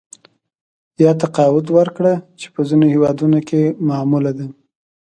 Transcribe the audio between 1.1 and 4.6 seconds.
تقاعد ورکړه چې په ځینو هېوادونو کې معموله ده